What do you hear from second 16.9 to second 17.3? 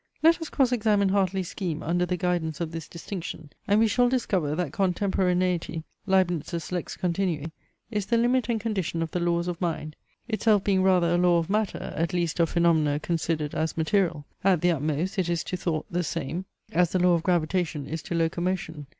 the law of